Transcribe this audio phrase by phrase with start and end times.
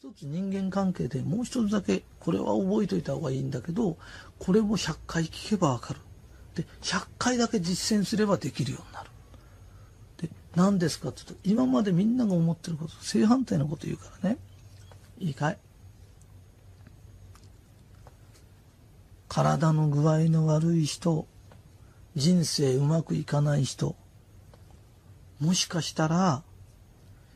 [0.00, 3.96] 一つ人間関係でもう一つだけこれは覚えといた方がいいんだけど
[4.38, 5.98] これも100回聞けばわかる。
[6.54, 9.10] で100回だけ実践すればできるようになる。
[10.18, 14.38] で何ですかって言うと今までみんなが思ってること正反対のこと言うからね。
[15.18, 15.58] いいかい？
[19.28, 21.26] 体の具合の悪い人
[22.14, 23.96] 人生うまくいかない人
[25.40, 26.44] もしかしたら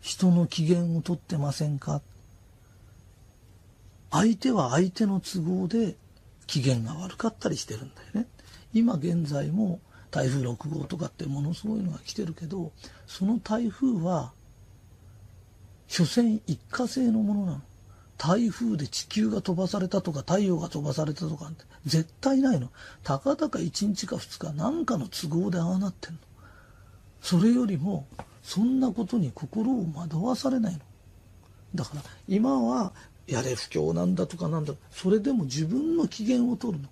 [0.00, 2.00] 人の機嫌をとってませんか？
[4.14, 5.96] 相手は相手の都合で
[6.46, 8.28] 機嫌が悪かったりしてるんだよね。
[8.72, 9.80] 今現在も
[10.12, 12.70] 台風6号とかってものすごいのが来てるけど
[13.08, 14.32] その台風は
[15.88, 17.60] 所詮一過性のものなの。
[18.16, 22.70] 台風で地球が飛ばされたとか太陽が飛ばされたとかって絶対ないの。
[23.02, 26.18] たかだか1日か2日何かの都合でああなってんの。
[27.20, 28.06] それよりも
[28.44, 30.78] そんなことに心を惑わされないの。
[31.74, 32.92] だから今は
[33.26, 36.88] やれ不況なんだとかなんだそれでも自分の機嫌を取るの。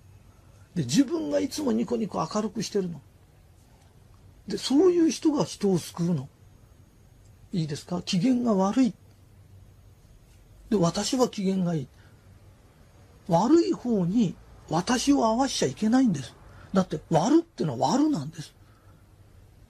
[0.75, 3.01] で自分がいつもニコニコ明るくしてるの。
[4.49, 6.29] でそういう人が人を救うの。
[7.53, 8.01] いいですか？
[8.03, 8.95] 機嫌が悪い。
[10.71, 11.89] で私は機嫌がいい。
[13.29, 14.35] 悪い方に
[14.71, 16.35] 私を合わしちゃいけないんです。
[16.73, 18.55] だって悪ってのは悪なんです。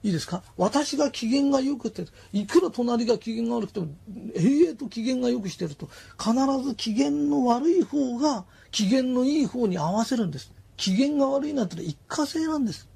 [0.03, 0.43] いいですか？
[0.57, 3.87] 私が機嫌が良くて、いくら隣が機嫌が悪くても、
[4.35, 10.51] 永遠と機嫌が良くしてると、必ず機嫌の悪い方が機嫌のいい方に合わせるんです。
[10.75, 12.89] 機嫌が悪いなんて一過性なんです。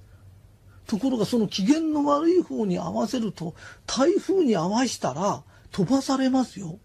[0.85, 6.77] ところがその機嫌の悪い方に合わせると、台風に合わしたら飛ばされますよ。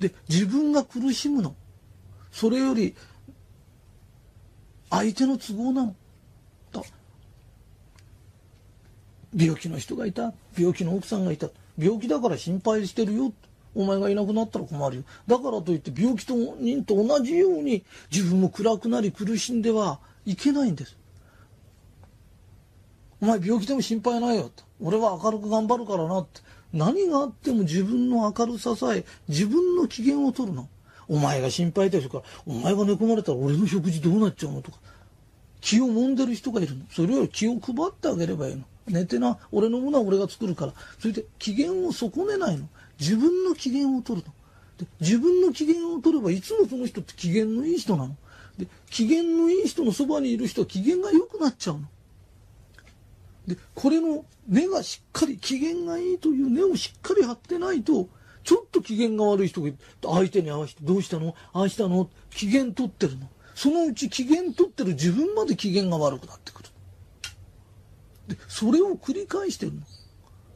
[0.00, 1.54] で、自分が苦しむの。
[2.32, 2.96] それより、
[4.90, 5.94] 相手の都合なの。
[9.34, 10.32] 病気の人がいた。
[10.58, 11.48] 病気の奥さんがいた。
[11.78, 13.32] 病気だから心配してるよ。
[13.74, 15.02] お前がいなくなったら困るよ。
[15.26, 20.96] だからといって病気と人と同じように自分も暗くなり苦しんではいけないんです。
[23.20, 24.62] お前病気でも心配ないよって。
[24.80, 26.40] 俺は明るく頑張るからなって。
[26.72, 30.68] 何があっても自分の明るささえ自分の機嫌を取るの。
[31.08, 34.78] お前が心配ですからお前が寝込まれたら俺の食事どうなっちゃうのとか
[35.60, 36.84] 気を揉んでる人がいるの。
[36.90, 38.62] それを気を配ってあげればいいの。
[38.92, 40.74] 寝てな俺のものは俺が作るから。
[40.98, 42.68] それで機嫌を損ねないの。
[42.98, 44.32] 自分の機嫌を取るの
[44.78, 48.16] で自分の機嫌を取ればいつもその人って機嫌のいい人なの。
[48.58, 51.88] で機嫌のいい人のそばにいる人は機嫌が良くなっちゃうの。
[53.46, 58.08] でこれの根がしっかり機嫌がいいという根をしっかり張ってないと
[58.44, 59.70] ちょっと機嫌が悪い人が
[60.02, 61.34] 相手に合わせてどうしたの？
[61.52, 62.08] ああしたの？
[62.30, 63.28] 機嫌取ってるの。
[63.54, 66.69] そのうち機嫌取ってる自分まで機嫌が悪くなってくる。
[68.30, 69.80] でそれを繰り返してるの。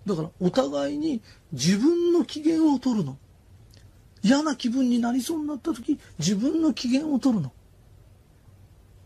[0.07, 3.19] だからお互いに自分の機嫌を取るの。
[4.23, 7.53] 嫌な気分になりそうになった時自分の機嫌を取るの。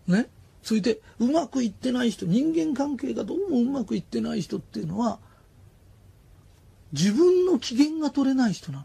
[0.06, 0.28] ね？
[0.62, 5.18] それでうまくいってない人人間関係がどうもうまくいってない人っていうのは
[6.92, 8.84] 自分の機嫌が取れない人なの。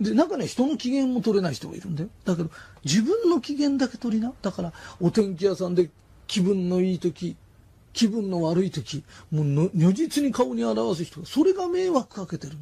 [0.00, 2.08] で、中には人の機嫌も取れない人がいるんだよ。
[2.24, 2.50] だけど、
[2.84, 4.32] 自分の機嫌だけ取りな。
[4.42, 5.90] だから、お天気屋さんで
[6.28, 7.36] 気分のいい時
[7.92, 9.02] 気分の悪い時
[9.32, 12.60] もう如実に顔に表す人がそれが迷惑かけてるの。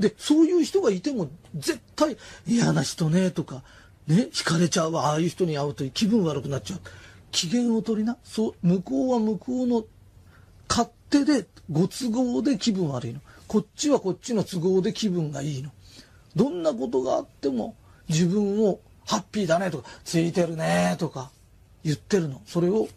[0.00, 3.62] でそういう人がいても絶対嫌な人ねとか
[4.06, 6.80] ね惹かれちゃうわああいう人に会うと気分悪くなっちゃう。
[7.30, 9.84] 機嫌を取りなそう向こうは向こうの
[10.68, 13.20] 勝手でご都合で気分悪いの。
[13.46, 15.70] こっちはこっちの都合で気分がいいの。
[16.34, 17.76] どんなことがあっても
[18.08, 21.30] 自分をハッピーだねとかついてるねとか。
[21.84, 22.40] 言ってるの。
[22.46, 22.88] それを、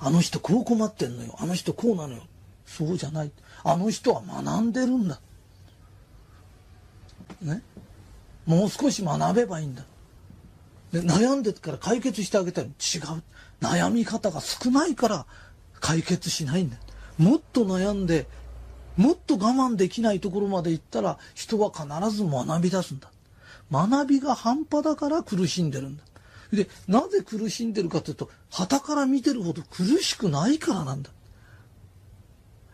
[0.00, 1.36] あの人こう困ってんのよ。
[1.38, 2.22] あの人こうなのよ。
[2.66, 3.30] そうじゃない。
[3.62, 5.20] あの人は学んでるんだ。
[7.42, 7.62] ね？
[8.46, 9.84] もう少し学べばいいんだ。
[10.92, 12.72] で悩んでから解決してあげたら違う。
[13.60, 15.26] 悩み方が少ないから
[15.80, 16.76] 解決しないんだ。
[17.18, 18.26] もっと悩んで、
[18.96, 23.10] もっと我慢できないところまで行ったら人は必ず学び出すんだ。
[23.70, 26.02] 学びが半端だから苦しんでるんだ。
[26.52, 31.10] で、なぜ苦しんでるかというと、旗から見てるほど苦しくないからなんだ。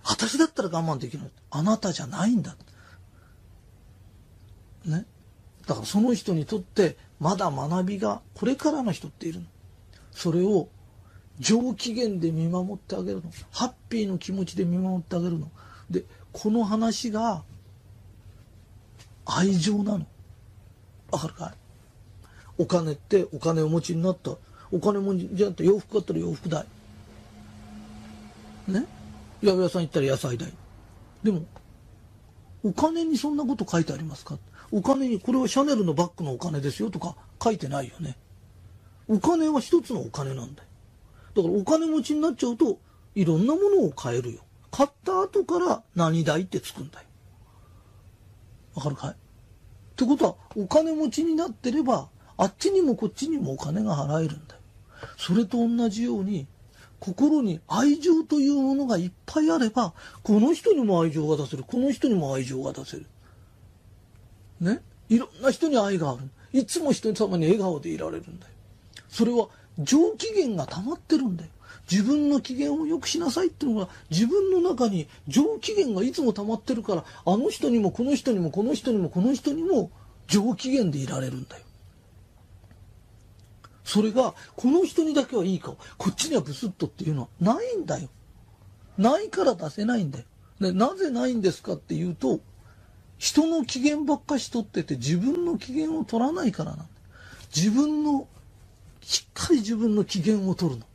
[0.05, 1.31] 私だったら我慢できない。
[1.51, 2.57] あなたじゃないんだ。
[4.85, 5.07] ね。
[5.67, 9.47] だからその人にとってまだ学びがこれからの人っているの。
[10.13, 10.69] それを
[11.39, 13.31] 上機嫌で見守ってあげるの。
[13.51, 15.51] ハッピーの気持ちで見守ってあげるの。
[15.89, 17.45] で、この話が
[19.25, 20.07] 愛情なの。
[21.11, 21.60] わかるかい？
[22.61, 24.33] お金ってお金を持ちになった
[24.71, 26.67] お金もじゃあ洋服買ったら洋服代
[28.69, 28.87] ね？
[29.43, 30.53] 八百屋さん行ったら野菜代
[31.23, 31.43] でも
[32.63, 34.39] お金にそんなこと書いてありますか？
[34.73, 38.17] お金に、これはシャネルのバッグのお金ですよとか書いてないよね。
[39.09, 40.69] お金は一つのお金なんだよ。
[41.35, 42.79] だからお金持ちになっちゃうと、
[43.15, 44.43] いろんなものを買えるよ。
[44.71, 47.07] 買った後から何代ってつくんだよ。
[48.75, 49.11] わかるかい？
[49.11, 49.15] っ
[49.97, 52.09] てことは、お金持ちになってれば、
[52.41, 54.61] あっちにもこっちにもお金が払えるんだよ。
[55.19, 56.47] それと同じように、
[56.99, 59.93] 心に愛情というものがいっぱいあれば、
[60.23, 63.07] この人にも愛情が出せる、この人にも愛情が出せる。
[64.61, 64.81] ね？
[65.11, 66.31] いろんな人に愛がある。
[66.53, 68.53] いつも人様に笑顔でいられるんだよ。
[69.09, 69.49] それは
[69.79, 71.51] 上機嫌が溜まってるんだよ。
[71.91, 79.91] 自分の機嫌を良くしなさいっていうのが自分の中に上機嫌がいつも溜まってるからあの人にもこの人にもこの人にもこの人にも
[80.29, 81.65] 上機嫌でいられるんだよ。
[83.91, 88.09] それがこの人にだけはいい顔こっちにはブスッとっていうのはないんだよ。
[88.97, 90.25] ないから出せないんだよ。
[90.61, 92.39] でなぜないんですかっていうと
[93.19, 96.85] 人の機嫌ばっかし取ってて自分の機嫌を取らないからなんだ。
[97.53, 98.29] 自分の
[99.01, 100.87] しっかり自分の機嫌を取るの。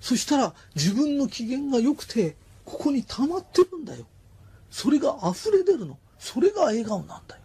[0.00, 4.06] そしたら自分の機嫌が良くてここに溜まってるんだよ。
[4.70, 5.98] それが溢れ出るの。
[6.18, 7.42] それが笑顔なんだよ。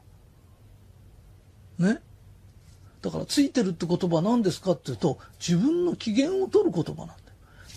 [1.95, 2.01] ね？
[3.05, 7.19] だから、ついてるって言葉は何ですかっていうと、自分の機嫌を取る言葉なんだよ。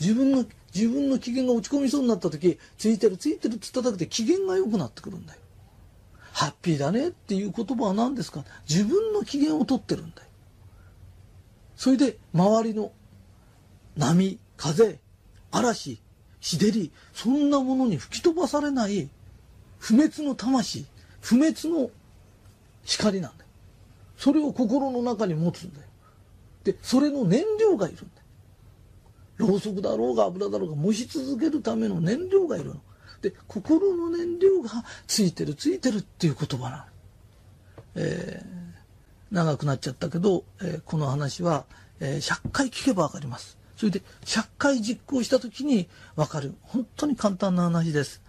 [0.01, 5.41] 自分の、自分の機嫌が落ち込みそうになった時、ついてるついてるって言っただけで機嫌が良くなってくるんだよ。
[6.33, 8.45] ハッピーだねっていう言葉は何ですか？
[8.69, 10.29] 自分の機嫌を取ってるんだよ。
[11.77, 12.93] それで、周りの
[13.97, 14.99] 波、風、
[15.51, 16.01] 嵐、
[16.41, 19.09] 日照り、そんなものに吹き飛ばされない
[19.79, 20.87] 不滅の魂、
[21.21, 21.91] 不滅の
[22.85, 23.48] 光なんだよ。
[24.19, 25.87] それを心の中に持つんだよ。
[26.65, 29.49] で、それの燃料がいるんだよ。
[29.49, 32.81] ろうそくだろうが油だろうが燃し続けるための燃料がいるの。
[33.23, 34.71] で、心の燃料が
[35.07, 36.83] ついてるついてるっていう言葉なの。
[37.95, 41.65] えー、長くなっちゃったけど、えー、この話は、
[42.01, 43.57] えー、100回聞けばわかります。
[43.77, 46.55] それで100回実行した時にわかる。
[46.63, 48.21] 本当に簡単な話です。